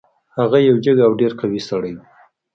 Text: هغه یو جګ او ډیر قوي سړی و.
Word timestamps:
هغه 0.37 0.57
یو 0.69 0.77
جګ 0.85 0.97
او 1.07 1.11
ډیر 1.19 1.31
قوي 1.39 1.61
سړی 1.69 1.91
و. 1.95 1.99